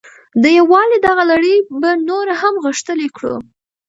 [0.41, 3.35] د یووالي دغه لړۍ به نوره هم غښتلې کړو.